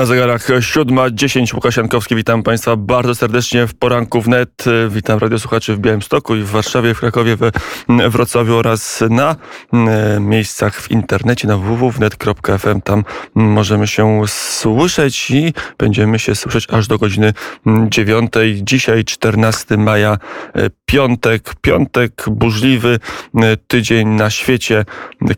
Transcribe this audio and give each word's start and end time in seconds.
Na 0.00 0.06
zegarach 0.06 0.48
7.10 0.48 1.54
Łukasz 1.54 1.76
Jankowski, 1.76 2.16
witam 2.16 2.42
Państwa 2.42 2.76
bardzo 2.76 3.14
serdecznie 3.14 3.66
w 3.66 3.74
poranku 3.74 4.20
wnet. 4.20 4.64
Witam 4.88 5.18
radiosłuchaczy 5.18 5.74
w 5.74 5.78
Białymstoku 5.78 6.36
i 6.36 6.40
w 6.40 6.50
Warszawie, 6.50 6.94
w 6.94 7.00
Krakowie, 7.00 7.36
we 7.36 7.50
Wrocławiu 8.10 8.56
oraz 8.56 9.04
na 9.10 9.36
miejscach 10.20 10.80
w 10.80 10.90
internecie 10.90 11.48
na 11.48 11.56
www.net.fm. 11.56 12.80
Tam 12.80 13.04
możemy 13.34 13.86
się 13.86 14.22
słyszeć 14.26 15.30
i 15.30 15.52
będziemy 15.78 16.18
się 16.18 16.34
słyszeć 16.34 16.66
aż 16.70 16.86
do 16.86 16.98
godziny 16.98 17.32
9. 17.88 18.32
Dzisiaj 18.62 19.04
14 19.04 19.76
maja, 19.76 20.18
e, 20.54 20.70
piątek, 20.86 21.54
piątek 21.60 22.24
burzliwy 22.30 22.98
tydzień 23.66 24.08
na 24.08 24.30
świecie, 24.30 24.84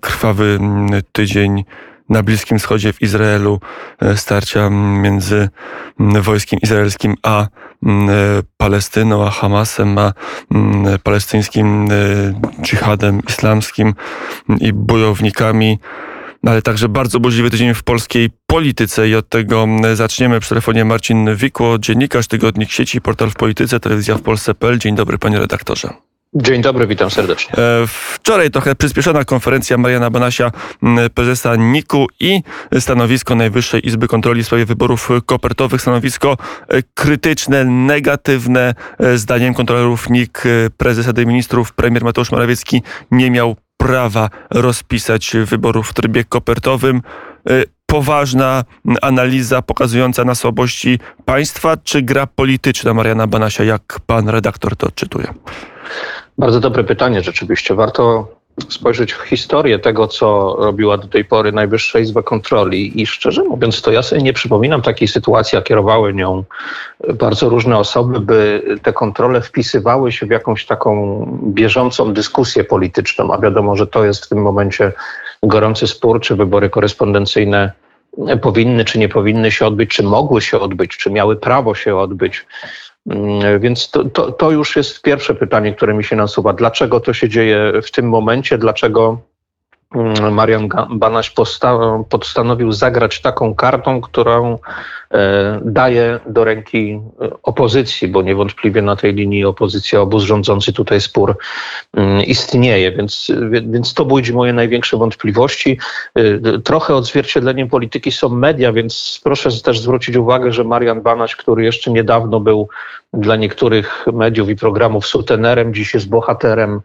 krwawy 0.00 0.58
tydzień 1.12 1.64
na 2.12 2.22
Bliskim 2.22 2.58
Wschodzie, 2.58 2.92
w 2.92 3.02
Izraelu, 3.02 3.60
e, 4.00 4.16
starcia 4.16 4.70
między 4.70 5.48
wojskiem 5.98 6.60
izraelskim 6.62 7.14
a 7.22 7.46
Palestyną, 8.56 9.26
a 9.26 9.30
Hamasem, 9.30 9.98
a 9.98 10.12
palestyńskim 11.02 11.88
e, 11.90 12.62
dżihadem 12.62 13.20
islamskim 13.28 13.94
i 14.60 14.72
bojownikami 14.72 15.78
ale 16.46 16.62
także 16.62 16.88
bardzo 16.88 17.20
burzliwy 17.20 17.50
tydzień 17.50 17.74
w 17.74 17.82
polskiej 17.82 18.30
polityce 18.46 19.08
i 19.08 19.14
od 19.14 19.28
tego 19.28 19.66
zaczniemy. 19.94 20.40
Przy 20.40 20.48
telefonie 20.48 20.84
Marcin 20.84 21.36
Wikło, 21.36 21.78
dziennikarz, 21.78 22.26
tygodnik 22.26 22.70
sieci, 22.70 23.00
portal 23.00 23.30
w 23.30 23.34
polityce, 23.34 23.80
telewizja 23.80 24.14
w 24.14 24.22
Polsce.pl. 24.22 24.78
Dzień 24.78 24.94
dobry 24.94 25.18
panie 25.18 25.38
redaktorze. 25.38 26.11
Dzień 26.34 26.62
dobry, 26.62 26.86
witam 26.86 27.10
serdecznie. 27.10 27.54
E, 27.54 27.86
wczoraj 27.86 28.50
trochę 28.50 28.74
przyspieszona 28.74 29.24
konferencja 29.24 29.78
Mariana 29.78 30.10
Banasia, 30.10 30.50
prezesa 31.14 31.56
NIK-u 31.56 32.06
i 32.20 32.42
stanowisko 32.80 33.34
Najwyższej 33.34 33.86
Izby 33.86 34.08
Kontroli 34.08 34.42
w 34.42 34.46
sprawie 34.46 34.66
wyborów 34.66 35.08
kopertowych. 35.26 35.82
Stanowisko 35.82 36.36
e, 36.68 36.82
krytyczne, 36.94 37.64
negatywne. 37.64 38.74
E, 38.98 39.18
zdaniem 39.18 39.54
kontrolerów 39.54 40.10
NIK, 40.10 40.42
prezes 40.76 41.06
Rady 41.06 41.26
Ministrów, 41.26 41.72
premier 41.72 42.04
Mateusz 42.04 42.32
Morawiecki 42.32 42.82
nie 43.10 43.30
miał 43.30 43.56
prawa 43.76 44.30
rozpisać 44.50 45.36
wyborów 45.46 45.88
w 45.88 45.94
trybie 45.94 46.24
kopertowym 46.24 47.02
poważna 47.86 48.64
analiza 49.02 49.62
pokazująca 49.62 50.24
na 50.24 50.34
słabości 50.34 50.98
państwa, 51.24 51.76
czy 51.76 52.02
gra 52.02 52.26
polityczna 52.26 52.94
Mariana 52.94 53.26
Banasia, 53.26 53.64
jak 53.64 54.00
pan 54.06 54.28
redaktor 54.28 54.76
to 54.76 54.86
odczytuje? 54.86 55.34
Bardzo 56.38 56.60
dobre 56.60 56.84
pytanie 56.84 57.22
rzeczywiście. 57.22 57.74
Warto 57.74 58.28
spojrzeć 58.68 59.12
w 59.12 59.22
historię 59.22 59.78
tego, 59.78 60.08
co 60.08 60.56
robiła 60.58 60.96
do 60.98 61.08
tej 61.08 61.24
pory 61.24 61.52
Najwyższa 61.52 61.98
Izba 61.98 62.22
Kontroli 62.22 63.02
i 63.02 63.06
szczerze 63.06 63.42
mówiąc, 63.44 63.82
to 63.82 63.92
ja 63.92 64.02
sobie 64.02 64.22
nie 64.22 64.32
przypominam 64.32 64.82
takiej 64.82 65.08
sytuacji, 65.08 65.58
a 65.58 65.62
kierowały 65.62 66.14
nią 66.14 66.44
bardzo 67.14 67.48
różne 67.48 67.78
osoby, 67.78 68.20
by 68.20 68.62
te 68.82 68.92
kontrole 68.92 69.40
wpisywały 69.40 70.12
się 70.12 70.26
w 70.26 70.30
jakąś 70.30 70.66
taką 70.66 71.26
bieżącą 71.44 72.12
dyskusję 72.12 72.64
polityczną, 72.64 73.32
a 73.32 73.38
wiadomo, 73.38 73.76
że 73.76 73.86
to 73.86 74.04
jest 74.04 74.24
w 74.24 74.28
tym 74.28 74.42
momencie 74.42 74.92
gorący 75.42 75.86
spór, 75.86 76.20
czy 76.20 76.36
wybory 76.36 76.70
korespondencyjne 76.70 77.72
powinny 78.42 78.84
czy 78.84 78.98
nie 78.98 79.08
powinny 79.08 79.50
się 79.50 79.66
odbyć, 79.66 79.90
czy 79.90 80.02
mogły 80.02 80.42
się 80.42 80.60
odbyć, 80.60 80.96
czy 80.96 81.10
miały 81.10 81.36
prawo 81.36 81.74
się 81.74 81.96
odbyć. 81.96 82.46
Mm, 83.10 83.60
więc 83.60 83.90
to, 83.90 84.04
to, 84.04 84.32
to, 84.32 84.50
już 84.50 84.76
jest 84.76 85.02
pierwsze 85.02 85.34
pytanie, 85.34 85.74
które 85.74 85.94
mi 85.94 86.04
się 86.04 86.16
nasuwa. 86.16 86.52
Dlaczego 86.52 87.00
to 87.00 87.12
się 87.12 87.28
dzieje 87.28 87.72
w 87.82 87.90
tym 87.90 88.08
momencie? 88.08 88.58
Dlaczego 88.58 89.18
Marian 90.30 90.68
Banaś 90.90 91.34
postanowił 92.08 92.72
zagrać 92.72 93.20
taką 93.20 93.54
kartą, 93.54 94.00
którą 94.00 94.58
E, 95.12 95.60
daje 95.64 96.20
do 96.26 96.44
ręki 96.44 97.00
e, 97.20 97.30
opozycji, 97.42 98.08
bo 98.08 98.22
niewątpliwie 98.22 98.82
na 98.82 98.96
tej 98.96 99.14
linii 99.14 99.44
opozycja, 99.44 100.00
obóz 100.00 100.22
rządzący 100.22 100.72
tutaj 100.72 101.00
spór 101.00 101.36
mm, 101.94 102.22
istnieje, 102.24 102.92
więc, 102.92 103.32
więc 103.50 103.94
to 103.94 104.04
budzi 104.04 104.32
moje 104.32 104.52
największe 104.52 104.96
wątpliwości. 104.96 105.78
E, 106.14 106.58
trochę 106.58 106.94
odzwierciedleniem 106.94 107.68
polityki 107.68 108.12
są 108.12 108.28
media, 108.28 108.72
więc 108.72 109.20
proszę 109.24 109.50
też 109.62 109.80
zwrócić 109.80 110.16
uwagę, 110.16 110.52
że 110.52 110.64
Marian 110.64 111.02
Banaś, 111.02 111.36
który 111.36 111.64
jeszcze 111.64 111.90
niedawno 111.90 112.40
był 112.40 112.68
dla 113.12 113.36
niektórych 113.36 114.06
mediów 114.12 114.48
i 114.48 114.56
programów 114.56 115.06
sutenerem, 115.06 115.74
dziś 115.74 115.94
jest 115.94 116.08
bohaterem 116.08 116.70
Mm, 116.70 116.80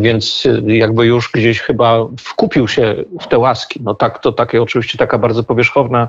więc 0.00 0.48
jakby 0.66 1.06
już 1.06 1.30
gdzieś 1.32 1.60
chyba 1.60 2.06
wkupił 2.18 2.68
się 2.68 2.94
w 3.20 3.26
te 3.26 3.38
łaski. 3.38 3.80
No 3.82 3.94
tak, 3.94 4.18
to 4.18 4.32
takie 4.32 4.62
oczywiście 4.62 4.98
taka 4.98 5.18
bardzo 5.18 5.42
powierzchowna 5.42 6.08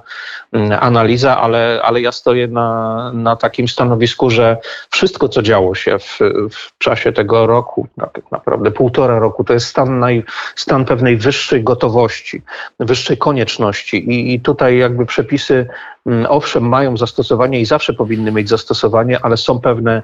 mm, 0.52 0.78
analiza, 0.82 1.42
ale, 1.42 1.82
ale 1.84 2.02
ja 2.02 2.12
stoję 2.12 2.48
na, 2.48 3.12
na 3.14 3.36
takim 3.36 3.68
stanowisku, 3.68 4.30
że 4.30 4.58
wszystko, 4.90 5.30
co 5.30 5.42
działo 5.42 5.76
się 5.76 6.00
w, 6.00 6.20
w 6.52 6.78
czasie 6.78 7.12
tego 7.12 7.48
roku, 7.48 7.88
tak 8.14 8.32
naprawdę 8.32 8.72
półtora 8.72 9.20
roku, 9.20 9.44
to 9.44 9.54
jest 9.54 9.68
stan, 9.68 10.00
naj, 10.00 10.24
stan 10.56 10.86
pewnej 10.86 11.18
wyższej 11.18 11.64
gotowości, 11.64 12.42
wyższej 12.80 13.18
konieczności. 13.18 13.98
I, 14.12 14.34
I 14.34 14.40
tutaj 14.40 14.78
jakby 14.78 15.06
przepisy 15.06 15.68
mm, 16.06 16.26
owszem, 16.30 16.70
mają 16.70 16.98
zastosowanie 16.98 17.62
i 17.62 17.66
zawsze 17.66 17.94
powinny 17.94 18.32
mieć 18.32 18.50
zastosowanie, 18.50 19.20
ale 19.22 19.38
są 19.38 19.60
pewne 19.60 20.04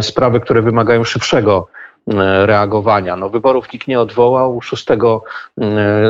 sprawy, 0.00 0.40
które 0.40 0.62
wymagają 0.62 1.04
szybszego 1.04 1.68
reagowania. 2.46 3.16
No, 3.16 3.30
wyborów 3.30 3.72
nikt 3.72 3.88
nie 3.88 4.00
odwołał. 4.00 4.62
6 4.62 4.86
e, 4.90 4.96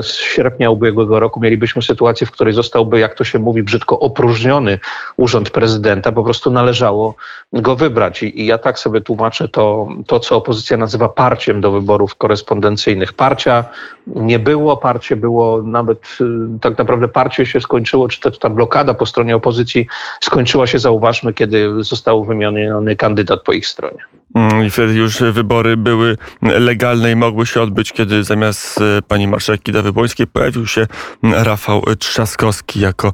sierpnia 0.03 0.71
ubiegłego 0.71 1.21
roku 1.21 1.41
mielibyśmy 1.41 1.83
sytuację, 1.83 2.27
w 2.27 2.31
której 2.31 2.55
zostałby, 2.55 2.99
jak 2.99 3.15
to 3.15 3.25
się 3.25 3.39
mówi 3.39 3.63
brzydko, 3.63 4.01
opróżniony 4.01 4.79
urząd 5.17 5.51
prezydenta. 5.51 6.13
Po 6.13 6.25
prostu 6.25 6.51
należało 6.51 7.15
go 7.53 7.77
wybrać. 7.77 8.23
I, 8.23 8.41
i 8.41 8.47
ja 8.47 8.59
tak 8.59 8.79
sobie 8.79 9.01
tłumaczę 9.01 9.49
to, 9.49 9.89
to, 10.07 10.21
co 10.21 10.37
opozycja 10.37 10.77
nazywa 10.77 11.09
parciem 11.09 11.61
do 11.61 11.73
wyborów 11.73 12.15
korespondencyjnych. 12.15 13.13
Parcia 13.13 13.65
nie 14.07 14.39
było, 14.39 14.77
parcie 14.77 15.17
było 15.17 15.63
nawet, 15.63 16.19
e, 16.21 16.59
tak 16.61 16.79
naprawdę 16.79 17.09
parcie 17.09 17.47
się 17.47 17.61
skończyło, 17.61 18.09
czy 18.09 18.21
ta, 18.21 18.31
ta 18.31 18.51
blokada 18.51 18.95
po 18.95 19.07
stronie 19.07 19.37
opozycji 19.37 19.87
skończyła 20.21 20.67
się, 20.67 20.79
zauważmy, 20.79 21.33
kiedy 21.33 21.85
został 21.85 22.25
wymieniony 22.25 22.97
kandydat 22.97 23.43
po 23.43 23.53
ich 23.53 23.67
stronie. 23.67 24.20
Mm, 24.35 24.67
I 24.67 24.71
wtedy 24.71 24.95
już 24.95 25.21
wybory 25.21 25.77
były 25.77 26.17
legalne 26.43 27.13
i 27.13 27.17
mogły 27.17 27.47
się 27.47 27.63
odbyć, 27.63 27.93
kiedy 27.93 28.25
zamiast 28.25 28.81
e, 28.81 29.03
pani 29.03 29.29
marszałek 29.29 29.63
Kidawy-Błońskiej 29.63 30.27
pojawił 30.27 30.67
się 30.67 30.87
Rafał 31.23 31.83
Trzaskowski 31.99 32.81
jako 32.81 33.13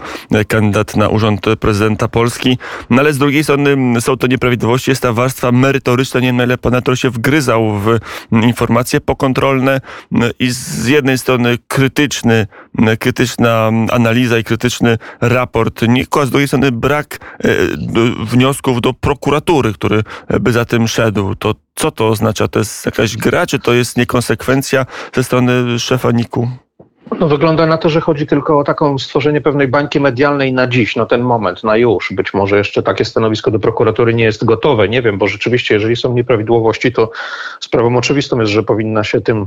kandydat 0.48 0.96
na 0.96 1.08
urząd 1.08 1.46
prezydenta 1.60 2.08
Polski. 2.08 2.58
No 2.90 3.00
ale 3.00 3.12
z 3.12 3.18
drugiej 3.18 3.44
strony 3.44 4.00
są 4.00 4.16
to 4.16 4.26
nieprawidłowości, 4.26 4.90
jest 4.90 5.02
ta 5.02 5.12
warstwa 5.12 5.52
merytoryczna, 5.52 6.20
nie 6.20 6.26
wiem 6.26 6.36
na 6.36 6.44
ile 6.44 6.58
pan 6.58 6.74
się 6.94 7.10
wgryzał 7.10 7.78
w 7.78 7.98
informacje 8.32 9.00
pokontrolne 9.00 9.80
i 10.38 10.50
z 10.50 10.86
jednej 10.86 11.18
strony 11.18 11.58
krytyczny, 11.68 12.46
krytyczna 12.98 13.70
analiza 13.90 14.38
i 14.38 14.44
krytyczny 14.44 14.98
raport 15.20 15.82
NIK, 15.88 16.16
a 16.16 16.26
z 16.26 16.30
drugiej 16.30 16.48
strony 16.48 16.72
brak 16.72 17.18
e, 17.44 17.48
wniosków 18.24 18.80
do 18.80 18.92
prokuratury, 18.92 19.72
który 19.72 20.02
by 20.40 20.52
za 20.52 20.64
tym 20.64 20.88
szedł. 20.88 21.05
To 21.38 21.54
co 21.74 21.90
to 21.90 22.08
oznacza? 22.08 22.48
To 22.48 22.58
jest 22.58 22.86
jakaś 22.86 23.16
gra, 23.16 23.46
czy 23.46 23.58
to 23.58 23.72
jest 23.74 23.96
niekonsekwencja 23.96 24.86
ze 25.14 25.24
strony 25.24 25.78
szefa 25.78 26.10
NIK-u? 26.10 26.48
No, 27.20 27.28
wygląda 27.28 27.66
na 27.66 27.78
to, 27.78 27.88
że 27.88 28.00
chodzi 28.00 28.26
tylko 28.26 28.58
o 28.58 28.64
taką 28.64 28.98
stworzenie 28.98 29.40
pewnej 29.40 29.68
bańki 29.68 30.00
medialnej 30.00 30.52
na 30.52 30.66
dziś, 30.66 30.96
no 30.96 31.06
ten 31.06 31.20
moment, 31.20 31.64
na 31.64 31.76
już. 31.76 32.12
Być 32.12 32.34
może 32.34 32.58
jeszcze 32.58 32.82
takie 32.82 33.04
stanowisko 33.04 33.50
do 33.50 33.58
prokuratury 33.58 34.14
nie 34.14 34.24
jest 34.24 34.44
gotowe, 34.44 34.88
nie 34.88 35.02
wiem, 35.02 35.18
bo 35.18 35.28
rzeczywiście, 35.28 35.74
jeżeli 35.74 35.96
są 35.96 36.14
nieprawidłowości, 36.14 36.92
to 36.92 37.10
sprawą 37.60 37.96
oczywistą 37.96 38.40
jest, 38.40 38.52
że 38.52 38.62
powinna 38.62 39.04
się 39.04 39.20
tym 39.20 39.46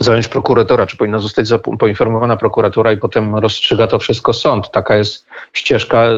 zająć 0.00 0.28
prokuratora, 0.28 0.86
czy 0.86 0.96
powinna 0.96 1.18
zostać 1.18 1.48
poinformowana 1.78 2.36
prokuratura 2.36 2.92
i 2.92 2.96
potem 2.96 3.36
rozstrzyga 3.36 3.86
to 3.86 3.98
wszystko 3.98 4.32
sąd. 4.32 4.70
Taka 4.70 4.96
jest 4.96 5.26
ścieżka. 5.52 6.08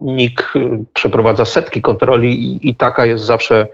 NIK 0.00 0.52
przeprowadza 0.94 1.44
setki 1.44 1.82
kontroli 1.82 2.46
i, 2.46 2.68
i 2.68 2.74
taka 2.74 3.06
jest 3.06 3.24
zawsze 3.24 3.66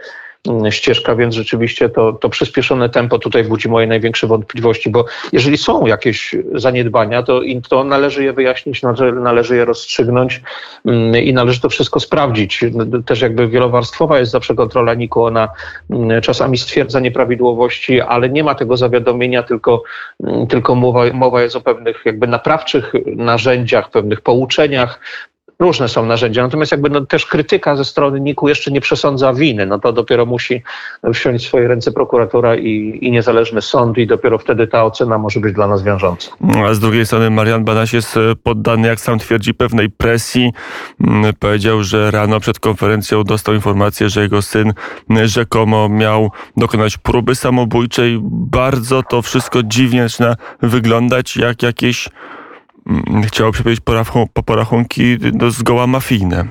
ścieżka, 0.70 1.14
więc 1.14 1.34
rzeczywiście 1.34 1.88
to, 1.88 2.12
to 2.12 2.28
przyspieszone 2.28 2.88
tempo 2.88 3.18
tutaj 3.18 3.44
budzi 3.44 3.68
moje 3.68 3.86
największe 3.86 4.26
wątpliwości, 4.26 4.90
bo 4.90 5.04
jeżeli 5.32 5.58
są 5.58 5.86
jakieś 5.86 6.36
zaniedbania, 6.54 7.22
to, 7.22 7.40
to 7.68 7.84
należy 7.84 8.24
je 8.24 8.32
wyjaśnić, 8.32 8.82
należy 9.22 9.56
je 9.56 9.64
rozstrzygnąć 9.64 10.42
mm, 10.86 11.16
i 11.16 11.32
należy 11.32 11.60
to 11.60 11.68
wszystko 11.68 12.00
sprawdzić. 12.00 12.64
Też 13.06 13.20
jakby 13.20 13.48
wielowarstwowa 13.48 14.18
jest 14.18 14.32
zawsze 14.32 14.54
kontrola 14.54 14.94
NIK-u, 14.94 15.24
ona 15.24 15.48
mm, 15.90 16.20
czasami 16.22 16.58
stwierdza 16.58 17.00
nieprawidłowości, 17.00 18.00
ale 18.00 18.28
nie 18.28 18.44
ma 18.44 18.54
tego 18.54 18.76
zawiadomienia, 18.76 19.42
tylko, 19.42 19.82
tylko 20.48 20.74
mowa, 20.74 21.12
mowa 21.12 21.42
jest 21.42 21.56
o 21.56 21.60
pewnych 21.60 22.02
jakby 22.04 22.26
naprawczych 22.26 22.92
narzędziach, 23.06 23.90
pewnych 23.90 24.20
pouczeniach, 24.20 25.00
różne 25.58 25.88
są 25.88 26.06
narzędzia. 26.06 26.42
Natomiast 26.42 26.72
jakby 26.72 26.90
no, 26.90 27.06
też 27.06 27.26
krytyka 27.26 27.76
ze 27.76 27.84
strony 27.84 28.20
NIK-u 28.20 28.48
jeszcze 28.48 28.70
nie 28.70 28.80
przesądza 28.80 29.32
winy. 29.32 29.66
No 29.66 29.78
to 29.78 29.92
dopiero 29.92 30.26
musi 30.26 30.62
wziąć 31.04 31.42
w 31.42 31.46
swoje 31.46 31.68
ręce 31.68 31.92
prokuratura 31.92 32.56
i, 32.56 32.98
i 33.02 33.10
niezależny 33.10 33.62
sąd 33.62 33.98
i 33.98 34.06
dopiero 34.06 34.38
wtedy 34.38 34.66
ta 34.66 34.84
ocena 34.84 35.18
może 35.18 35.40
być 35.40 35.54
dla 35.54 35.66
nas 35.66 35.82
wiążąca. 35.82 36.30
A 36.66 36.74
z 36.74 36.80
drugiej 36.80 37.06
strony 37.06 37.30
Marian 37.30 37.64
Banaś 37.64 37.92
jest 37.92 38.16
e, 38.16 38.20
poddany, 38.42 38.88
jak 38.88 39.00
sam 39.00 39.18
twierdzi, 39.18 39.54
pewnej 39.54 39.90
presji. 39.90 40.52
Mm, 41.00 41.34
powiedział, 41.38 41.82
że 41.82 42.10
rano 42.10 42.40
przed 42.40 42.60
konferencją 42.60 43.24
dostał 43.24 43.54
informację, 43.54 44.08
że 44.08 44.22
jego 44.22 44.42
syn 44.42 44.72
rzekomo 45.24 45.88
miał 45.88 46.30
dokonać 46.56 46.98
próby 46.98 47.34
samobójczej. 47.34 48.18
Bardzo 48.22 49.02
to 49.02 49.22
wszystko 49.22 49.62
dziwnie 49.62 50.08
zaczyna 50.08 50.36
wyglądać 50.62 51.36
jak 51.36 51.62
jakieś, 51.62 52.08
mm, 52.08 52.18
chciałoby 53.26 53.58
się 53.58 53.64
powiedzieć, 53.64 53.84
porachunki 54.44 55.18
no, 55.32 55.50
zgoła 55.50 55.86
mafijne 55.86 56.44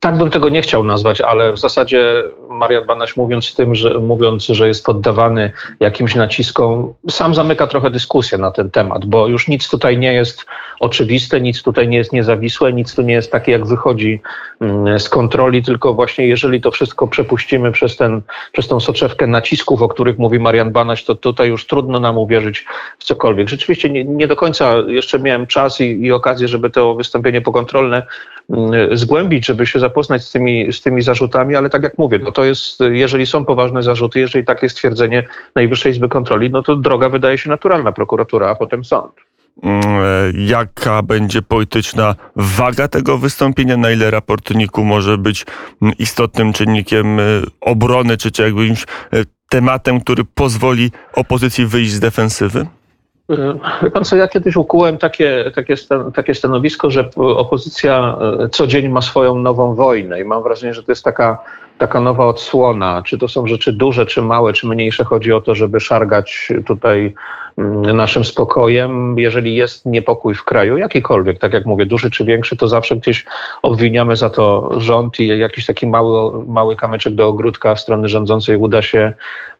tak 0.00 0.18
bym 0.18 0.30
tego 0.30 0.48
nie 0.48 0.62
chciał 0.62 0.84
nazwać, 0.84 1.20
ale 1.20 1.52
w 1.52 1.58
zasadzie 1.58 2.22
Marian 2.50 2.86
Banaś 2.86 3.16
mówiąc 3.16 3.54
tym, 3.54 3.74
że, 3.74 3.98
mówiąc, 3.98 4.44
że 4.44 4.68
jest 4.68 4.84
poddawany 4.84 5.52
jakimś 5.80 6.14
naciskom, 6.14 6.94
sam 7.10 7.34
zamyka 7.34 7.66
trochę 7.66 7.90
dyskusję 7.90 8.38
na 8.38 8.50
ten 8.50 8.70
temat, 8.70 9.06
bo 9.06 9.28
już 9.28 9.48
nic 9.48 9.68
tutaj 9.68 9.98
nie 9.98 10.12
jest 10.12 10.46
oczywiste, 10.80 11.40
nic 11.40 11.62
tutaj 11.62 11.88
nie 11.88 11.98
jest 11.98 12.12
niezawisłe, 12.12 12.72
nic 12.72 12.94
tu 12.94 13.02
nie 13.02 13.14
jest 13.14 13.32
takie, 13.32 13.52
jak 13.52 13.66
wychodzi 13.66 14.20
mm, 14.60 15.00
z 15.00 15.08
kontroli, 15.08 15.62
tylko 15.62 15.94
właśnie 15.94 16.26
jeżeli 16.26 16.60
to 16.60 16.70
wszystko 16.70 17.08
przepuścimy 17.08 17.72
przez, 17.72 17.96
ten, 17.96 18.22
przez 18.52 18.68
tą 18.68 18.80
soczewkę 18.80 19.26
nacisków, 19.26 19.82
o 19.82 19.88
których 19.88 20.18
mówi 20.18 20.38
Marian 20.38 20.72
Banaś, 20.72 21.04
to 21.04 21.14
tutaj 21.14 21.48
już 21.48 21.66
trudno 21.66 22.00
nam 22.00 22.18
uwierzyć 22.18 22.66
w 22.98 23.04
cokolwiek. 23.04 23.48
Rzeczywiście 23.48 23.90
nie, 23.90 24.04
nie 24.04 24.28
do 24.28 24.36
końca 24.36 24.74
jeszcze 24.86 25.18
miałem 25.18 25.46
czas 25.46 25.80
i, 25.80 25.84
i 25.84 26.12
okazję, 26.12 26.48
żeby 26.48 26.70
to 26.70 26.94
wystąpienie 26.94 27.40
pokontrolne 27.40 28.02
mm, 28.50 28.96
zgłębić, 28.96 29.46
żeby 29.46 29.66
się 29.66 29.78
zapoznać 29.88 30.24
z 30.24 30.32
tymi, 30.32 30.72
z 30.72 30.80
tymi 30.80 31.02
zarzutami, 31.02 31.56
ale 31.56 31.70
tak 31.70 31.82
jak 31.82 31.98
mówię, 31.98 32.18
no 32.18 32.32
to 32.32 32.44
jest, 32.44 32.80
jeżeli 32.90 33.26
są 33.26 33.44
poważne 33.44 33.82
zarzuty, 33.82 34.20
jeżeli 34.20 34.44
takie 34.44 34.68
stwierdzenie 34.68 35.22
Najwyższej 35.54 35.92
Izby 35.92 36.08
Kontroli, 36.08 36.50
no 36.50 36.62
to 36.62 36.76
droga 36.76 37.08
wydaje 37.08 37.38
się 37.38 37.50
naturalna, 37.50 37.92
prokuratura, 37.92 38.50
a 38.50 38.54
potem 38.54 38.84
sąd. 38.84 39.12
Mm, 39.62 39.82
e, 39.82 40.32
jaka 40.34 41.02
będzie 41.02 41.42
polityczna 41.42 42.14
waga 42.36 42.88
tego 42.88 43.18
wystąpienia, 43.18 43.76
na 43.76 43.90
ile 43.90 44.10
raport 44.10 44.54
NIK-u 44.54 44.84
może 44.84 45.18
być 45.18 45.46
mm, 45.82 45.94
istotnym 45.98 46.52
czynnikiem 46.52 47.20
e, 47.20 47.22
obrony, 47.60 48.16
czy, 48.16 48.30
czy 48.30 48.42
jakimś 48.42 48.82
e, 48.82 48.86
tematem, 49.48 50.00
który 50.00 50.24
pozwoli 50.24 50.90
opozycji 51.12 51.66
wyjść 51.66 51.92
z 51.92 52.00
defensywy? 52.00 52.66
Pan 53.92 54.04
co, 54.04 54.16
ja 54.16 54.28
kiedyś 54.28 54.56
ukułem 54.56 54.98
takie, 54.98 55.50
takie, 55.54 55.74
takie 56.14 56.34
stanowisko, 56.34 56.90
że 56.90 57.10
opozycja 57.16 58.18
co 58.50 58.66
dzień 58.66 58.88
ma 58.88 59.02
swoją 59.02 59.38
nową 59.38 59.74
wojnę 59.74 60.20
i 60.20 60.24
mam 60.24 60.42
wrażenie, 60.42 60.74
że 60.74 60.82
to 60.82 60.92
jest 60.92 61.04
taka, 61.04 61.38
taka 61.78 62.00
nowa 62.00 62.26
odsłona. 62.26 63.02
Czy 63.06 63.18
to 63.18 63.28
są 63.28 63.46
rzeczy 63.46 63.72
duże, 63.72 64.06
czy 64.06 64.22
małe, 64.22 64.52
czy 64.52 64.66
mniejsze. 64.66 65.04
Chodzi 65.04 65.32
o 65.32 65.40
to, 65.40 65.54
żeby 65.54 65.80
szargać 65.80 66.52
tutaj 66.66 67.14
Mm, 67.58 67.96
naszym 67.96 68.24
spokojem, 68.24 69.18
jeżeli 69.18 69.54
jest 69.54 69.86
niepokój 69.86 70.34
w 70.34 70.44
kraju, 70.44 70.76
jakikolwiek, 70.76 71.38
tak 71.38 71.52
jak 71.52 71.66
mówię, 71.66 71.86
duży 71.86 72.10
czy 72.10 72.24
większy, 72.24 72.56
to 72.56 72.68
zawsze 72.68 72.96
gdzieś 72.96 73.26
obwiniamy 73.62 74.16
za 74.16 74.30
to 74.30 74.70
rząd 74.80 75.20
i 75.20 75.26
jakiś 75.26 75.66
taki 75.66 75.86
mały, 75.86 76.44
mały 76.46 76.76
kamyczek 76.76 77.14
do 77.14 77.28
ogródka 77.28 77.76
strony 77.76 78.08
rządzącej 78.08 78.56
uda 78.56 78.82
się 78.82 79.12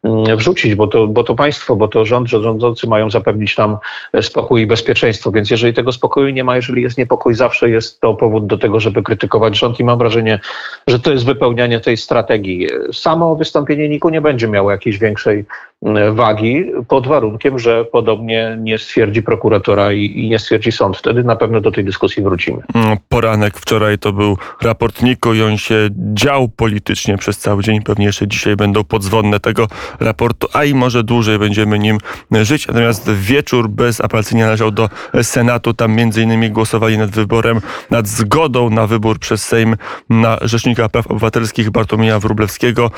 mm, 0.03 0.37
wrzucić, 0.37 0.75
bo 0.75 0.87
to, 0.87 1.07
bo 1.07 1.25
to 1.25 1.35
państwo, 1.35 1.77
bo 1.77 1.89
to 1.89 2.05
rząd, 2.05 2.29
rządzący 2.29 2.87
mają 2.87 3.11
zapewnić 3.11 3.57
nam 3.57 3.77
spokój 4.21 4.63
i 4.63 4.67
bezpieczeństwo. 4.67 5.31
Więc 5.31 5.51
jeżeli 5.51 5.75
tego 5.75 5.93
spokoju 5.93 6.31
nie 6.31 6.45
ma, 6.45 6.57
jeżeli 6.57 6.83
jest 6.83 6.99
niepokój, 6.99 7.35
zawsze 7.35 7.71
jest 7.71 8.01
to 8.01 8.15
powód 8.15 8.47
do 8.47 8.59
tego, 8.59 8.81
żeby 8.81 9.03
krytykować 9.03 9.59
rząd 9.59 9.81
i 9.81 9.85
mam 9.85 9.99
wrażenie, 9.99 10.41
że 10.87 10.99
to 10.99 11.13
jest 11.13 11.25
wypełnianie 11.25 11.81
tej 11.81 11.97
strategii. 12.09 12.69
Samo 12.93 13.37
wystąpienie 13.37 13.89
NIK-u 13.89 14.09
nie 14.09 14.21
będzie 14.21 14.49
miało 14.49 14.71
jakiejś 14.71 14.99
większej 14.99 15.45
mm, 15.83 16.15
wagi 16.15 16.65
pod 16.89 17.07
warunkiem, 17.07 17.59
że 17.59 17.85
podobnie 17.85 18.59
nie 18.61 18.79
stwierdzi 18.79 19.23
prokuratora 19.23 19.93
i, 19.93 20.29
nie 20.31 20.39
stwierdzi 20.39 20.73
sąd. 20.73 20.97
Wtedy 20.97 21.25
na 21.25 21.37
pewno 21.37 21.61
do 21.61 21.71
tej 21.71 21.85
dyskusji 21.85 22.23
wrócimy. 22.23 22.59
Mm, 22.75 22.99
poranek 23.09 23.57
wczoraj 23.57 23.99
to 23.99 24.13
był 24.13 24.37
raport 24.63 25.03
Niko 25.03 25.35
i 25.35 25.43
on 25.43 25.59
się 25.59 25.89
dział 25.93 26.49
politycznie 26.49 27.19
przez 27.19 27.39
cały 27.39 27.63
dzień. 27.63 27.83
Pewnie 27.83 28.07
jeszcze 28.07 28.29
dzisiaj 28.29 28.57
będą 28.57 28.85
podzwonne 28.85 29.41
tego 29.41 29.69
raportu, 30.01 30.49
a 30.53 30.65
i 30.65 30.75
może 30.75 31.05
dłużej 31.05 31.39
będziemy 31.39 31.79
nim 31.79 31.99
żyć. 32.43 32.67
Natomiast 32.67 33.11
wieczór 33.11 33.69
bezapelacyjnie 33.69 34.45
należał 34.45 34.71
do 34.71 34.89
Senatu. 35.23 35.75
Tam 35.75 35.95
między 35.95 36.23
innymi 36.23 36.51
głosowali 36.51 36.99
nad 36.99 37.11
wyborem, 37.11 37.61
nad 37.91 38.07
zgodą 38.07 38.71
na 38.71 38.87
wybór 38.87 39.19
przez 39.19 39.43
Sejm 39.43 39.77
na 40.11 40.39
Rzecznika 40.43 40.89
Praw 40.89 41.07
Obywatelskich 41.07 41.71
Bartłomieja 41.99 42.19
Wróblewskiego, 42.19 42.91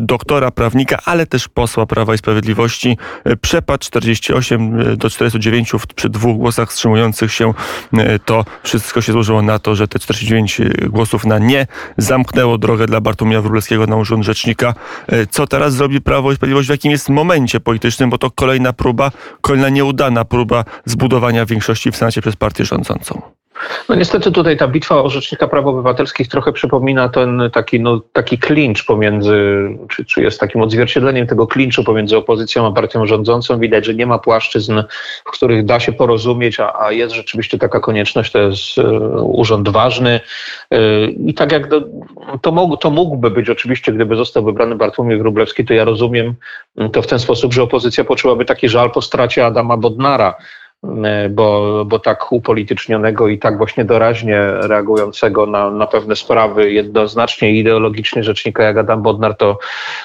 doktora, 0.00 0.50
prawnika, 0.50 0.98
ale 1.04 1.26
też 1.26 1.48
posła 1.48 1.86
Prawa 1.86 2.14
i 2.14 2.18
Sprawiedliwości. 2.18 2.98
Przepad 3.40 3.80
40 3.80 4.20
48 4.20 4.80
e, 4.80 4.96
do 4.96 5.10
49 5.10 5.72
przy 5.94 6.08
dwóch 6.08 6.36
głosach 6.36 6.70
wstrzymujących 6.70 7.32
się, 7.32 7.54
e, 7.92 8.18
to 8.18 8.44
wszystko 8.62 9.00
się 9.00 9.12
złożyło 9.12 9.42
na 9.42 9.58
to, 9.58 9.74
że 9.74 9.88
te 9.88 9.98
49 9.98 10.60
e, 10.60 10.64
głosów 10.88 11.26
na 11.26 11.38
nie 11.38 11.66
zamknęło 11.96 12.58
drogę 12.58 12.86
dla 12.86 13.00
Bartłomieja 13.00 13.42
Wróblewskiego 13.42 13.86
na 13.86 13.96
urząd 13.96 14.24
rzecznika. 14.24 14.74
Co 15.30 15.46
teraz 15.46 15.74
zrobi 15.74 16.00
Prawo 16.00 16.32
i 16.32 16.36
Sprawiedliwość, 16.36 16.68
w 16.68 16.70
jakim 16.70 16.90
jest 16.90 17.08
momencie 17.08 17.60
politycznym, 17.60 18.10
bo 18.10 18.18
to 18.18 18.30
kolejna 18.30 18.72
próba, 18.72 19.10
kolejna 19.40 19.68
nieudana 19.68 20.24
próba 20.24 20.64
zbudowania 20.84 21.46
większości 21.46 21.90
w 21.92 21.96
Senacie 21.96 22.20
przez 22.22 22.36
partię 22.36 22.64
rządzącą. 22.64 23.22
No 23.88 23.94
niestety 23.94 24.32
tutaj 24.32 24.56
ta 24.56 24.68
bitwa 24.68 25.02
o 25.02 25.10
Rzecznika 25.10 25.48
Praw 25.48 25.66
Obywatelskich 25.66 26.28
trochę 26.28 26.52
przypomina 26.52 27.08
ten 27.08 27.42
taki, 27.52 27.80
no, 27.80 28.00
taki 28.12 28.38
klincz 28.38 28.84
pomiędzy, 28.84 29.68
czy, 29.88 30.04
czy 30.04 30.22
jest 30.22 30.40
takim 30.40 30.60
odzwierciedleniem 30.60 31.26
tego 31.26 31.46
klinczu 31.46 31.84
pomiędzy 31.84 32.16
opozycją 32.16 32.66
a 32.66 32.72
partią 32.72 33.06
rządzącą. 33.06 33.58
Widać, 33.58 33.86
że 33.86 33.94
nie 33.94 34.06
ma 34.06 34.18
płaszczyzn, 34.18 34.82
w 35.24 35.30
których 35.30 35.64
da 35.64 35.80
się 35.80 35.92
porozumieć, 35.92 36.60
a, 36.60 36.80
a 36.80 36.92
jest 36.92 37.14
rzeczywiście 37.14 37.58
taka 37.58 37.80
konieczność, 37.80 38.32
to 38.32 38.38
jest 38.38 38.78
y, 38.78 38.82
urząd 39.22 39.68
ważny. 39.68 40.20
Y, 40.74 40.78
I 41.26 41.34
tak 41.34 41.52
jak 41.52 41.68
do, 41.68 41.82
to, 42.42 42.52
mógł, 42.52 42.76
to 42.76 42.90
mógłby 42.90 43.30
być 43.30 43.50
oczywiście, 43.50 43.92
gdyby 43.92 44.16
został 44.16 44.44
wybrany 44.44 44.76
Bartłomiej 44.76 45.18
Wróblewski, 45.18 45.64
to 45.64 45.74
ja 45.74 45.84
rozumiem 45.84 46.34
to 46.92 47.02
w 47.02 47.06
ten 47.06 47.18
sposób, 47.18 47.54
że 47.54 47.62
opozycja 47.62 48.04
poczułaby 48.04 48.44
taki 48.44 48.68
żal 48.68 48.90
po 48.90 49.02
stracie 49.02 49.46
Adama 49.46 49.76
Bodnara, 49.76 50.34
bo, 51.30 51.84
bo 51.86 51.98
tak 51.98 52.32
upolitycznionego 52.32 53.28
i 53.28 53.38
tak 53.38 53.58
właśnie 53.58 53.84
doraźnie 53.84 54.40
reagującego 54.52 55.46
na, 55.46 55.70
na 55.70 55.86
pewne 55.86 56.16
sprawy 56.16 56.72
jednoznacznie 56.72 57.52
ideologicznie 57.52 58.24
rzecznika 58.24 58.62
jak 58.62 58.76
Adam 58.76 59.02
Bodnar, 59.02 59.36
to, 59.36 59.58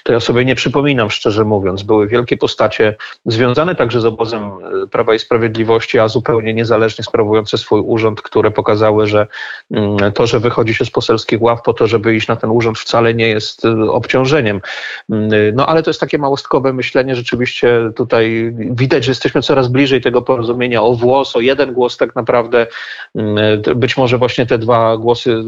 to 0.04 0.14
ja 0.14 0.20
sobie 0.20 0.46
nie 0.46 0.56
przypominam, 0.56 1.10
szczerze 1.10 1.44
mówiąc. 1.44 1.84
Były 1.84 2.08
wielkie 2.08 2.38
postacie 2.38 2.96
związane 3.26 3.76
także 3.76 4.02
z 4.02 4.06
obozem 4.06 4.44
e, 4.44 4.88
Prawa 4.88 5.16
i 5.16 5.20
Sprawiedliwości, 5.20 6.00
a 6.00 6.08
zupełnie 6.08 6.54
niezależnie 6.54 7.04
sprawujące 7.04 7.58
swój 7.58 7.82
urząd, 7.82 8.22
które 8.22 8.52
pokazały, 8.52 9.08
że 9.08 9.28
mm, 9.72 10.12
to, 10.12 10.28
że 10.28 10.40
wychodzi 10.40 10.74
się 10.74 10.86
z 10.86 10.92
poselskich 10.92 11.42
ław 11.42 11.62
po 11.62 11.74
to, 11.74 11.88
żeby 11.88 12.16
iść 12.16 12.28
na 12.28 12.36
ten 12.36 12.50
urząd 12.50 12.80
wcale 12.80 13.14
nie 13.14 13.28
jest 13.28 13.66
e, 13.66 13.92
obciążeniem. 13.92 14.62
Mm, 15.10 15.56
no 15.56 15.66
ale 15.66 15.84
to 15.84 15.90
jest 15.90 16.00
takie 16.00 16.18
małostkowe 16.18 16.74
myślenie. 16.74 17.16
Rzeczywiście 17.16 17.92
tutaj 17.96 18.54
widać, 18.56 19.06
że 19.06 19.12
jesteśmy 19.12 19.42
coraz 19.42 19.68
bliżej 19.68 20.02
tego 20.02 20.22
porozumienia 20.22 20.65
o 20.74 20.94
włos, 20.94 21.36
o 21.36 21.40
jeden 21.40 21.74
głos 21.74 21.98
tak 21.98 22.16
naprawdę. 22.16 22.68
Mm, 23.16 23.62
być 23.76 23.98
może 23.98 24.18
właśnie 24.18 24.46
te 24.46 24.58
dwa 24.58 24.98
głosy 24.98 25.44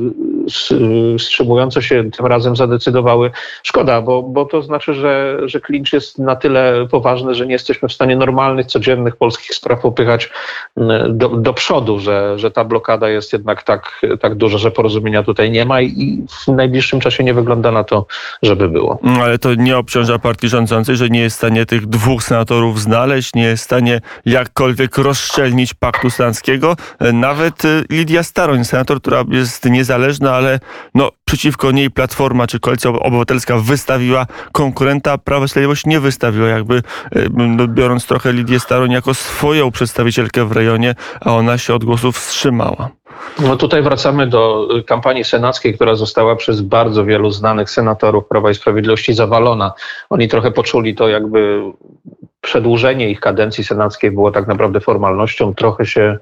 wstrzymujące 1.18 1.82
się 1.82 2.12
tym 2.12 2.26
razem 2.26 2.56
zadecydowały. 2.56 3.32
Szkoda, 3.64 4.02
bo, 4.02 4.24
bo 4.24 4.46
to 4.46 4.62
znaczy, 4.62 4.94
że, 4.94 5.38
że 5.46 5.62
klincz 5.62 5.94
jest 5.94 6.20
na 6.20 6.36
tyle 6.36 6.88
poważny, 6.92 7.36
że 7.36 7.46
nie 7.46 7.54
jesteśmy 7.54 7.90
w 7.90 7.94
stanie 7.94 8.16
normalnych, 8.16 8.66
codziennych 8.66 9.16
polskich 9.16 9.56
spraw 9.56 9.82
popychać 9.82 10.30
mm, 10.78 11.18
do, 11.18 11.30
do 11.30 11.54
przodu, 11.54 12.00
że, 12.00 12.40
że 12.40 12.52
ta 12.52 12.64
blokada 12.64 13.10
jest 13.10 13.34
jednak 13.34 13.64
tak, 13.64 14.02
tak 14.20 14.36
duża, 14.36 14.58
że 14.58 14.72
porozumienia 14.72 15.24
tutaj 15.24 15.52
nie 15.52 15.66
ma 15.66 15.82
i 15.82 16.24
w 16.46 16.48
najbliższym 16.48 17.00
czasie 17.00 17.24
nie 17.24 17.34
wygląda 17.34 17.72
na 17.72 17.84
to, 17.84 18.06
żeby 18.42 18.70
było. 18.70 19.00
Mm, 19.04 19.22
ale 19.22 19.40
to 19.40 19.56
nie 19.56 19.78
obciąża 19.78 20.20
partii 20.20 20.50
rządzącej, 20.50 20.96
że 20.96 21.10
nie 21.10 21.20
jest 21.20 21.36
w 21.36 21.40
stanie 21.40 21.66
tych 21.66 21.86
dwóch 21.86 22.24
senatorów 22.24 22.82
znaleźć, 22.82 23.34
nie 23.34 23.44
jest 23.44 23.64
w 23.64 23.66
stanie 23.66 24.02
jakkolwiek 24.26 24.92
rozszczelnić 25.08 25.74
paktu 25.74 26.10
senackiego. 26.10 26.76
Nawet 27.14 27.66
y, 27.66 27.84
Lidia 27.90 28.24
Staroń, 28.24 28.66
senator, 28.66 29.02
która 29.02 29.24
jest 29.30 29.66
niezależna, 29.66 30.36
ale 30.36 30.60
no, 30.96 31.12
przeciwko 31.26 31.72
niej 31.72 31.92
Platforma 31.92 32.48
czy 32.48 32.60
Koalicja 32.60 32.90
Obywatelska 32.90 33.58
wystawiła 33.58 34.26
konkurenta, 34.52 35.18
Prawo 35.18 35.46
i 35.46 35.50
Sprawiedliwość 35.50 35.86
nie 35.86 36.00
wystawiła, 36.00 36.48
jakby 36.48 36.76
y, 36.76 37.30
no, 37.34 37.68
biorąc 37.68 38.06
trochę 38.06 38.34
Lidię 38.34 38.60
Staroń 38.60 38.92
jako 38.92 39.14
swoją 39.14 39.72
przedstawicielkę 39.72 40.46
w 40.46 40.52
rejonie, 40.52 40.96
a 41.22 41.36
ona 41.36 41.58
się 41.58 41.74
od 41.74 41.86
głosów 41.86 42.18
wstrzymała. 42.18 42.90
No 43.40 43.56
tutaj 43.56 43.84
wracamy 43.84 44.28
do 44.28 44.68
kampanii 44.86 45.24
senackiej, 45.24 45.74
która 45.74 45.96
została 45.96 46.36
przez 46.36 46.62
bardzo 46.62 47.06
wielu 47.06 47.32
znanych 47.32 47.70
senatorów 47.70 48.28
Prawa 48.28 48.52
i 48.52 48.56
Sprawiedliwości 48.56 49.14
zawalona. 49.14 49.74
Oni 50.10 50.28
trochę 50.28 50.52
poczuli 50.52 50.96
to 50.96 51.08
jakby 51.08 51.62
przedłużenie 52.48 53.10
ich 53.10 53.20
kadencji 53.20 53.64
senackiej 53.64 54.12
było 54.12 54.32
tak 54.32 54.48
naprawdę 54.48 54.80
formalnością. 54.80 55.54
Trochę 55.54 55.86
się 55.86 56.18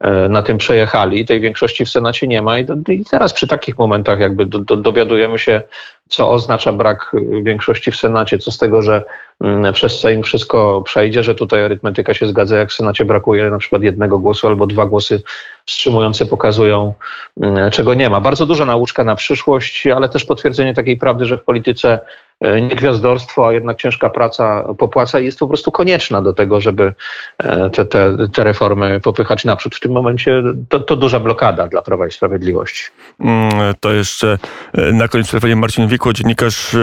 e, 0.00 0.28
na 0.28 0.42
tym 0.42 0.58
przejechali. 0.58 1.24
Tej 1.24 1.40
większości 1.40 1.84
w 1.84 1.90
Senacie 1.90 2.26
nie 2.26 2.42
ma 2.42 2.58
i, 2.58 2.66
i 2.88 3.04
teraz 3.04 3.32
przy 3.32 3.46
takich 3.46 3.78
momentach 3.78 4.20
jakby 4.20 4.46
do, 4.46 4.58
do, 4.58 4.76
dowiadujemy 4.76 5.38
się, 5.38 5.62
co 6.08 6.30
oznacza 6.30 6.72
brak 6.72 7.12
większości 7.42 7.92
w 7.92 7.96
Senacie, 7.96 8.38
co 8.38 8.50
z 8.50 8.58
tego, 8.58 8.82
że 8.82 9.04
mm, 9.40 9.72
przez 9.72 10.00
Sejm 10.00 10.22
wszystko 10.22 10.82
przejdzie, 10.82 11.22
że 11.22 11.34
tutaj 11.34 11.64
arytmetyka 11.64 12.14
się 12.14 12.26
zgadza, 12.26 12.56
jak 12.56 12.70
w 12.70 12.74
Senacie 12.74 13.04
brakuje 13.04 13.50
na 13.50 13.58
przykład 13.58 13.82
jednego 13.82 14.18
głosu 14.18 14.46
albo 14.46 14.66
dwa 14.66 14.86
głosy 14.86 15.22
wstrzymujące 15.66 16.26
pokazują, 16.26 16.94
mm, 17.42 17.70
czego 17.70 17.94
nie 17.94 18.10
ma. 18.10 18.20
Bardzo 18.20 18.46
duża 18.46 18.64
nauczka 18.64 19.04
na 19.04 19.16
przyszłość, 19.16 19.86
ale 19.86 20.08
też 20.08 20.24
potwierdzenie 20.24 20.74
takiej 20.74 20.96
prawdy, 20.96 21.24
że 21.24 21.38
w 21.38 21.44
polityce 21.44 21.98
E, 21.98 22.00
nie 22.40 22.76
gwiazdorstwo, 22.76 23.48
a 23.48 23.52
jednak 23.52 23.78
ciężka 23.78 24.10
praca 24.10 24.64
popłaca 24.78 25.20
i 25.20 25.24
jest 25.24 25.38
po 25.38 25.48
prostu 25.48 25.70
konieczna 25.72 26.22
do 26.22 26.32
tego, 26.32 26.60
żeby 26.60 26.94
e, 27.38 27.70
te, 27.70 27.84
te, 27.84 28.16
te 28.32 28.44
reformy 28.44 29.00
popychać 29.00 29.44
naprzód. 29.44 29.74
W 29.74 29.80
tym 29.80 29.92
momencie 29.92 30.42
to, 30.68 30.80
to 30.80 30.96
duża 30.96 31.20
blokada 31.20 31.68
dla 31.68 31.82
Prawa 31.82 32.06
i 32.06 32.10
Sprawiedliwości. 32.10 32.84
Mm, 33.20 33.74
to 33.80 33.92
jeszcze 33.92 34.38
e, 34.72 34.92
na 34.92 35.08
koniec 35.08 35.30
telefonie 35.30 35.56
Marcin 35.56 35.88
Wikło, 35.88 36.12
dziennikarz 36.12 36.76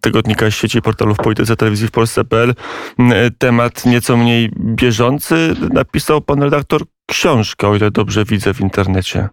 tygodnika 0.00 0.50
sieci 0.50 0.82
portalów 0.82 1.16
polityce 1.16 1.56
telewizji 1.56 1.88
w 1.88 1.90
Polsce.pl. 1.90 2.54
Mm, 2.98 3.30
temat 3.38 3.86
nieco 3.86 4.16
mniej 4.16 4.50
bieżący. 4.56 5.54
Napisał 5.72 6.20
pan 6.20 6.42
redaktor 6.42 6.82
książkę, 7.06 7.68
o 7.68 7.76
ile 7.76 7.90
dobrze 7.90 8.24
widzę 8.24 8.54
w 8.54 8.60
internecie. 8.60 9.28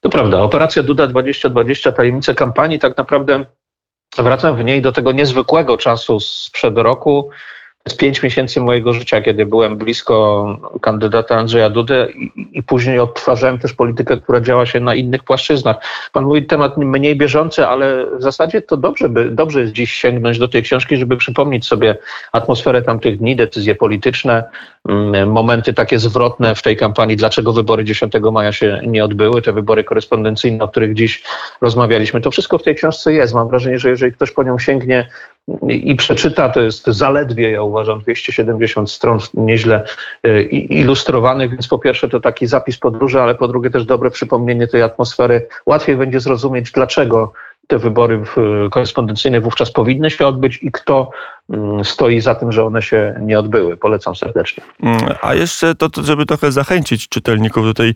To 0.00 0.08
prawda. 0.08 0.38
Operacja 0.38 0.82
Duda 0.82 1.06
2020, 1.06 1.92
tajemnice 1.92 2.34
kampanii, 2.34 2.78
tak 2.78 2.96
naprawdę 2.96 3.44
Wracam 4.18 4.56
w 4.56 4.64
niej 4.64 4.82
do 4.82 4.92
tego 4.92 5.12
niezwykłego 5.12 5.76
czasu 5.76 6.20
sprzed 6.20 6.78
roku, 6.78 7.30
z 7.88 7.94
pięć 7.94 8.22
miesięcy 8.22 8.60
mojego 8.60 8.92
życia, 8.92 9.20
kiedy 9.20 9.46
byłem 9.46 9.76
blisko 9.76 10.46
kandydata 10.80 11.36
Andrzeja 11.36 11.70
Dudy 11.70 12.12
i, 12.14 12.48
i, 12.52 12.62
później 12.62 12.98
odtwarzałem 12.98 13.58
też 13.58 13.72
politykę, 13.72 14.16
która 14.16 14.40
działa 14.40 14.66
się 14.66 14.80
na 14.80 14.94
innych 14.94 15.24
płaszczyznach. 15.24 15.76
Pan 16.12 16.24
mówi 16.24 16.46
temat 16.46 16.76
mniej 16.76 17.16
bieżący, 17.16 17.66
ale 17.66 18.06
w 18.18 18.22
zasadzie 18.22 18.62
to 18.62 18.76
dobrze, 18.76 19.08
by, 19.08 19.30
dobrze 19.30 19.60
jest 19.60 19.72
dziś 19.72 19.92
sięgnąć 19.92 20.38
do 20.38 20.48
tej 20.48 20.62
książki, 20.62 20.96
żeby 20.96 21.16
przypomnieć 21.16 21.66
sobie 21.66 21.98
atmosferę 22.32 22.82
tamtych 22.82 23.18
dni, 23.18 23.36
decyzje 23.36 23.74
polityczne, 23.74 24.44
momenty 25.26 25.74
takie 25.74 25.98
zwrotne 25.98 26.54
w 26.54 26.62
tej 26.62 26.76
kampanii, 26.76 27.16
dlaczego 27.16 27.52
wybory 27.52 27.84
10 27.84 28.12
maja 28.32 28.52
się 28.52 28.80
nie 28.86 29.04
odbyły, 29.04 29.42
te 29.42 29.52
wybory 29.52 29.84
korespondencyjne, 29.84 30.64
o 30.64 30.68
których 30.68 30.94
dziś 30.94 31.22
rozmawialiśmy. 31.60 32.20
To 32.20 32.30
wszystko 32.30 32.58
w 32.58 32.62
tej 32.62 32.74
książce 32.74 33.12
jest. 33.12 33.34
Mam 33.34 33.48
wrażenie, 33.48 33.78
że 33.78 33.90
jeżeli 33.90 34.12
ktoś 34.12 34.30
po 34.30 34.42
nią 34.42 34.58
sięgnie, 34.58 35.08
i 35.68 35.96
przeczyta, 35.96 36.48
to 36.48 36.60
jest 36.60 36.86
zaledwie, 36.86 37.50
ja 37.50 37.62
uważam, 37.62 38.00
270 38.00 38.90
stron 38.90 39.18
nieźle 39.34 39.84
e, 40.22 40.42
ilustrowanych, 40.42 41.50
więc 41.50 41.68
po 41.68 41.78
pierwsze 41.78 42.08
to 42.08 42.20
taki 42.20 42.46
zapis 42.46 42.78
podróży, 42.78 43.20
ale 43.20 43.34
po 43.34 43.48
drugie 43.48 43.70
też 43.70 43.84
dobre 43.84 44.10
przypomnienie 44.10 44.66
tej 44.66 44.82
atmosfery. 44.82 45.46
Łatwiej 45.66 45.96
będzie 45.96 46.20
zrozumieć, 46.20 46.70
dlaczego 46.72 47.32
te 47.68 47.78
wybory 47.78 48.22
korespondencyjne 48.70 49.40
wówczas 49.40 49.70
powinny 49.72 50.10
się 50.10 50.26
odbyć 50.26 50.58
i 50.62 50.72
kto 50.72 51.10
mm, 51.50 51.84
stoi 51.84 52.20
za 52.20 52.34
tym, 52.34 52.52
że 52.52 52.64
one 52.64 52.82
się 52.82 53.14
nie 53.20 53.38
odbyły. 53.38 53.76
Polecam 53.76 54.16
serdecznie. 54.16 54.64
Mm, 54.82 55.14
a 55.22 55.34
jeszcze 55.34 55.74
to, 55.74 55.88
żeby 56.02 56.26
trochę 56.26 56.52
zachęcić 56.52 57.08
czytelników 57.08 57.64
do 57.64 57.74
tej 57.74 57.94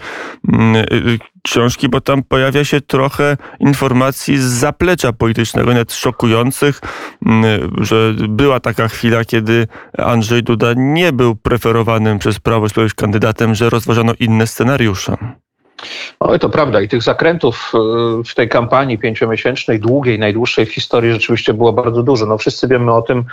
mm, 0.53 0.77
y, 0.77 0.87
y, 0.93 1.19
książki, 1.43 1.89
bo 1.89 2.01
tam 2.01 2.23
pojawia 2.23 2.65
się 2.65 2.81
trochę 2.81 3.37
informacji 3.61 4.39
z 4.39 4.43
zaplecza 4.43 5.13
politycznego, 5.13 5.69
nawet 5.69 5.93
szokujących, 5.93 6.81
że 7.81 8.15
była 8.29 8.61
taka 8.61 8.89
chwila, 8.89 9.25
kiedy 9.25 9.67
Andrzej 9.99 10.43
Duda 10.43 10.73
nie 10.77 11.13
był 11.13 11.37
preferowanym 11.37 12.19
przez 12.19 12.41
Prawo 12.41 12.67
i 12.67 12.69
Sprawiedliwość 12.69 13.01
kandydatem, 13.01 13.55
że 13.55 13.71
rozważano 13.71 14.13
inne 14.21 14.47
scenariusze. 14.47 15.17
Oj, 16.21 16.39
to 16.39 16.49
prawda. 16.49 16.81
I 16.81 16.89
tych 16.89 17.03
zakrętów 17.03 17.73
y, 17.75 18.25
w 18.25 18.35
tej 18.35 18.49
kampanii 18.49 18.99
pięciomiesięcznej, 18.99 19.81
długiej, 19.81 20.19
najdłuższej 20.19 20.67
w 20.67 20.75
historii 20.75 21.13
rzeczywiście 21.13 21.55
było 21.55 21.73
bardzo 21.73 22.03
dużo. 22.03 22.27
No 22.27 22.39
wszyscy 22.39 22.69
wiemy 22.69 22.95
o 22.95 23.03
tym, 23.03 23.25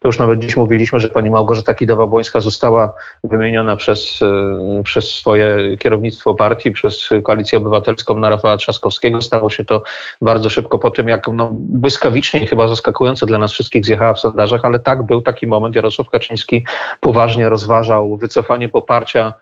to 0.00 0.08
już 0.08 0.18
nawet 0.18 0.38
dziś 0.38 0.56
mówiliśmy, 0.56 1.00
że 1.00 1.08
pani 1.08 1.30
Małgorzata 1.30 1.72
Kidawa-Błońska 1.72 2.40
została 2.40 2.92
wymieniona 3.24 3.76
przez, 3.76 4.22
y, 4.22 4.82
przez 4.84 5.10
swoje 5.14 5.76
kierownictwo 5.76 6.34
partii, 6.34 6.70
przez 6.70 7.08
Koalicję 7.24 7.58
Obywatelską 7.58 8.18
na 8.18 8.30
Rafała 8.30 8.56
Trzaskowskiego. 8.56 9.22
Stało 9.22 9.50
się 9.50 9.64
to 9.64 9.82
bardzo 10.20 10.50
szybko 10.50 10.78
po 10.78 10.90
tym, 10.90 11.08
jak 11.08 11.28
no, 11.28 11.50
błyskawicznie 11.52 12.40
i 12.40 12.46
chyba 12.46 12.68
zaskakująco 12.68 13.26
dla 13.26 13.38
nas 13.38 13.52
wszystkich 13.52 13.84
zjechała 13.84 14.14
w 14.14 14.20
sondażach, 14.20 14.64
ale 14.64 14.78
tak, 14.78 15.02
był 15.02 15.22
taki 15.22 15.46
moment. 15.46 15.76
Jarosław 15.76 16.10
Kaczyński 16.10 16.64
poważnie 17.00 17.48
rozważał 17.48 18.16
wycofanie 18.16 18.68
poparcia 18.68 19.34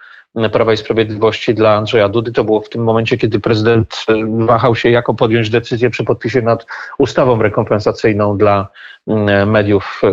Prawa 0.53 0.73
i 0.73 0.77
Sprawiedliwości 0.77 1.55
dla 1.55 1.75
Andrzeja 1.75 2.09
Dudy. 2.09 2.33
To 2.33 2.45
było 2.45 2.61
w 2.61 2.69
tym 2.69 2.85
momencie, 2.85 3.19
kiedy 3.19 3.41
prezydent 3.41 4.05
e, 4.09 4.47
wahał 4.47 4.77
się, 4.77 4.91
jaką 4.91 5.17
podjąć 5.17 5.51
decyzję 5.51 5.91
przy 5.91 6.05
podpisie 6.05 6.43
nad 6.43 6.67
ustawą 6.99 7.43
rekompensacyjną 7.43 8.39
dla 8.39 8.69
mm, 9.07 9.51
mediów 9.51 10.01
e, 10.05 10.11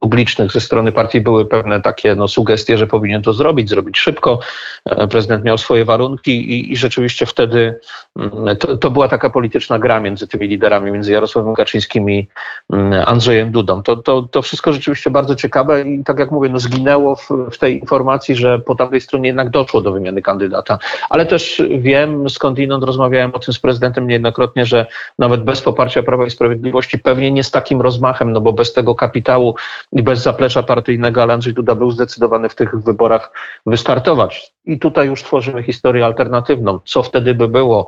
publicznych. 0.00 0.52
Ze 0.52 0.60
strony 0.60 0.92
partii 0.92 1.20
były 1.20 1.46
pewne 1.46 1.82
takie 1.82 2.14
no, 2.14 2.28
sugestie, 2.28 2.78
że 2.78 2.86
powinien 2.86 3.22
to 3.22 3.32
zrobić, 3.32 3.68
zrobić 3.68 3.98
szybko. 3.98 4.40
E, 4.84 5.08
prezydent 5.08 5.44
miał 5.44 5.58
swoje 5.58 5.84
warunki 5.84 6.50
i, 6.50 6.72
i 6.72 6.76
rzeczywiście 6.76 7.26
wtedy 7.26 7.80
mm, 8.16 8.56
to, 8.56 8.76
to, 8.76 8.90
była 8.90 9.08
taka 9.08 9.30
polityczna 9.30 9.78
gra 9.78 10.00
między 10.00 10.28
tymi 10.28 10.48
liderami, 10.48 10.92
między 10.92 11.12
Jarosławem 11.12 11.54
Kaczyńskim 11.54 12.10
i 12.10 12.28
mm, 12.72 13.02
Andrzejem 13.06 13.50
Dudą. 13.50 13.82
To, 13.82 13.96
to, 13.96 14.22
to 14.22 14.42
wszystko 14.42 14.72
rzeczywiście 14.72 15.10
bardzo 15.10 15.34
ciekawe 15.34 15.82
i 15.82 16.04
tak 16.04 16.18
jak 16.18 16.30
mówię, 16.30 16.48
no, 16.48 16.58
zginęło 16.58 17.16
w, 17.16 17.28
w 17.50 17.58
tej 17.58 17.80
informacji, 17.80 18.36
że 18.36 18.58
po 18.58 18.74
tamtej 18.74 19.00
stronie 19.00 19.26
jednak 19.26 19.50
do 19.50 19.63
doszło 19.64 19.80
do 19.80 19.92
wymiany 19.92 20.22
kandydata. 20.22 20.78
Ale 21.10 21.26
też 21.26 21.62
wiem, 21.78 22.30
skądinąd 22.30 22.84
rozmawiałem 22.84 23.34
o 23.34 23.38
tym 23.38 23.54
z 23.54 23.58
prezydentem 23.58 24.06
niejednokrotnie, 24.06 24.66
że 24.66 24.86
nawet 25.18 25.44
bez 25.44 25.62
poparcia 25.62 26.02
Prawa 26.02 26.26
i 26.26 26.30
Sprawiedliwości, 26.30 26.98
pewnie 26.98 27.30
nie 27.30 27.44
z 27.44 27.50
takim 27.50 27.80
rozmachem, 27.80 28.32
no 28.32 28.40
bo 28.40 28.52
bez 28.52 28.72
tego 28.72 28.94
kapitału 28.94 29.54
i 29.92 30.02
bez 30.02 30.22
zaplecza 30.22 30.62
partyjnego, 30.62 31.22
ale 31.22 31.34
Andrzej 31.34 31.54
Duda 31.54 31.74
był 31.74 31.90
zdecydowany 31.90 32.48
w 32.48 32.54
tych 32.54 32.82
wyborach 32.82 33.32
wystartować. 33.66 34.54
I 34.66 34.78
tutaj 34.78 35.06
już 35.06 35.22
tworzymy 35.22 35.62
historię 35.62 36.04
alternatywną. 36.04 36.80
Co 36.84 37.02
wtedy 37.02 37.34
by 37.34 37.48
było? 37.48 37.86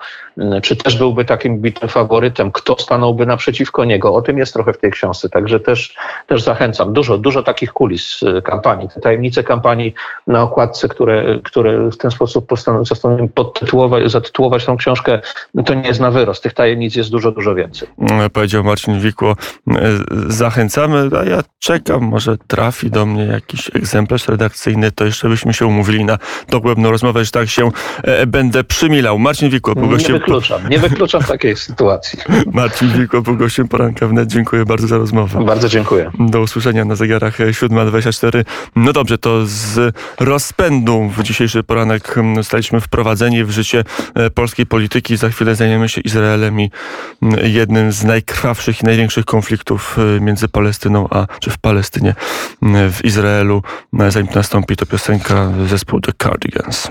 Czy 0.63 0.77
też 0.77 0.99
byłby 0.99 1.25
takim 1.25 1.59
bitym 1.59 1.89
faworytem? 1.89 2.53
Kto 2.53 2.77
stanąłby 2.79 3.27
naprzeciwko 3.27 3.85
niego? 3.85 4.15
O 4.15 4.23
tym 4.23 4.39
jest 4.39 4.53
trochę 4.53 4.73
w 4.73 4.79
tej 4.79 4.91
książce, 4.91 5.29
także 5.29 5.61
też, 5.61 5.95
też 6.27 6.43
zachęcam. 6.43 6.93
Dużo, 6.93 7.19
dużo 7.19 7.43
takich 7.43 7.73
kulis 7.73 8.21
kampanii. 8.45 8.89
Te 8.89 9.01
tajemnice 9.01 9.45
kampanii 9.45 9.95
na 10.27 10.43
okładce, 10.43 10.89
które, 10.89 11.39
które 11.45 11.66
w 11.93 11.97
ten 11.97 12.11
sposób 12.11 12.47
postanowiłem 12.47 13.29
podtytułować, 13.29 14.11
zatytułować 14.11 14.65
tą 14.65 14.77
książkę, 14.77 15.21
to 15.67 15.75
nie 15.75 15.89
jest 15.89 16.01
na 16.01 16.11
wyrost. 16.11 16.43
Tych 16.43 16.55
tajemnic 16.55 16.97
jest 16.97 17.11
dużo, 17.11 17.33
dużo 17.33 17.55
więcej. 17.55 17.89
Powiedział 18.33 18.65
Marcin 18.65 19.01
Wikło. 19.01 19.37
Zachęcamy, 20.29 21.11
a 21.21 21.25
ja 21.25 21.41
czekam, 21.59 22.03
może 22.03 22.37
trafi 22.47 22.91
do 22.91 23.07
mnie 23.07 23.25
jakiś 23.25 23.71
egzemplarz 23.75 24.29
redakcyjny, 24.29 24.93
to 24.93 25.05
jeszcze 25.05 25.29
byśmy 25.29 25.55
się 25.55 25.67
umówili 25.67 26.05
na 26.05 26.19
do 26.49 26.57
dogłębną 26.57 26.91
rozmowę, 26.91 27.25
że 27.25 27.31
tak 27.31 27.49
się 27.49 27.71
e, 28.03 28.27
będę 28.27 28.65
przymilał. 28.65 29.19
Marcin 29.19 29.51
Wikło 29.51 29.75
był 29.75 29.89
gościem... 29.89 30.13
Nie 30.13 30.19
wykluczam, 30.19 30.69
nie 30.69 30.79
wykluczam 30.79 31.23
takiej 31.23 31.57
sytuacji. 31.67 32.19
Marcin 32.53 32.89
Wikło 32.89 33.23
był 33.23 33.37
gościem 33.37 33.69
poranka 33.69 34.07
wnet. 34.07 34.29
Dziękuję 34.29 34.65
bardzo 34.65 34.87
za 34.87 34.99
rozmowę. 34.99 35.45
Bardzo 35.45 35.69
dziękuję. 35.69 36.11
Do 36.19 36.41
usłyszenia 36.41 36.85
na 36.85 36.95
zegarach 36.95 37.39
7.24. 37.39 38.45
No 38.77 38.93
dobrze, 38.93 39.19
to 39.19 39.41
z 39.45 39.95
rozpędu 40.21 41.11
w 41.17 41.23
dzisiejszy 41.47 41.63
poranek 41.63 42.15
zostaliśmy 42.37 42.81
wprowadzeni 42.81 43.45
w 43.45 43.51
życie 43.51 43.85
e, 44.15 44.31
polskiej 44.31 44.67
polityki. 44.67 45.17
Za 45.17 45.29
chwilę 45.29 45.55
zajmiemy 45.55 45.89
się 45.89 46.01
Izraelem 46.01 46.61
i 46.61 46.71
jednym 47.43 47.93
z 47.93 48.05
najkrwawszych 48.05 48.83
i 48.83 48.85
największych 48.85 49.25
konfliktów 49.25 49.97
e, 49.99 50.21
między 50.21 50.49
Palestyną 50.49 51.09
a, 51.11 51.27
czy 51.41 51.51
w 51.51 51.59
Palestynie, 51.59 52.15
w 52.63 53.01
Izraelu. 53.05 53.63
Zanim 54.09 54.29
to 54.29 54.35
nastąpi, 54.35 54.77
to 54.77 54.87
piosenka 54.87 55.53
zespołu 55.67 56.01
The 56.01 56.13
Cardigan. 56.23 56.63
Guns. 56.65 56.85